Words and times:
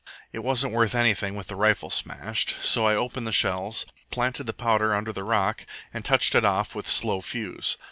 It 0.33 0.39
wasn't 0.39 0.73
worth 0.73 0.95
anything 0.95 1.35
with 1.35 1.45
the 1.45 1.55
rifle 1.55 1.91
smashed; 1.91 2.55
so 2.63 2.87
I 2.87 2.95
opened 2.95 3.27
the 3.27 3.31
shells, 3.31 3.85
planted 4.09 4.45
the 4.45 4.51
powder 4.53 4.95
under 4.95 5.13
the 5.13 5.23
rock, 5.23 5.63
and 5.93 6.03
touched 6.03 6.33
it 6.33 6.43
off 6.43 6.73
with 6.73 6.89
slow 6.89 7.21
fuse. 7.21 7.77